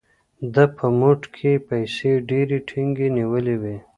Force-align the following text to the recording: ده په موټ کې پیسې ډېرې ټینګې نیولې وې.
ده 0.53 0.63
په 0.77 0.85
موټ 0.99 1.21
کې 1.35 1.51
پیسې 1.69 2.11
ډېرې 2.29 2.57
ټینګې 2.69 3.07
نیولې 3.17 3.55
وې. 3.61 3.77